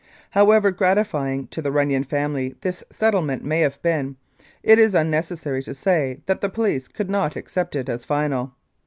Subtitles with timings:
[0.31, 4.17] However gratifying to the Runnion family this settlement may have been,
[4.63, 8.55] it is unnecessary to say that the police could not accept it as final.